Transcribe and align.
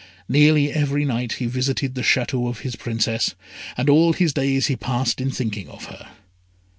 Nearly 0.27 0.73
every 0.73 1.05
night 1.05 1.33
he 1.33 1.45
visited 1.45 1.93
the 1.93 2.01
Château 2.01 2.49
of 2.49 2.61
his 2.61 2.75
Princess, 2.75 3.35
and 3.77 3.87
all 3.87 4.13
his 4.13 4.33
days 4.33 4.65
he 4.65 4.75
passed 4.75 5.21
in 5.21 5.29
thinking 5.29 5.69
of 5.69 5.85
her. 5.85 6.07